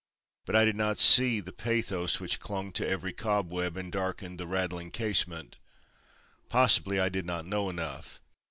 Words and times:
But 0.45 0.55
I 0.55 0.65
did 0.65 0.75
not 0.75 0.97
see 0.97 1.39
the 1.41 1.51
pathos 1.51 2.19
which 2.19 2.39
clung 2.39 2.71
to 2.71 2.87
every 2.89 3.13
cobweb 3.13 3.77
and 3.77 3.91
darkened 3.91 4.39
the 4.39 4.47
rattling 4.47 4.89
casement. 4.89 5.57
Possibly 6.49 6.99
I 6.99 7.07
did 7.07 7.27
not 7.27 7.45
know 7.45 7.69
enough. 7.69 8.19